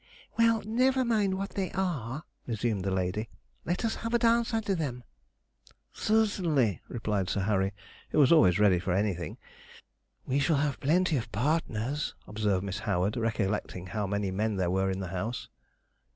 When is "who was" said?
8.09-8.31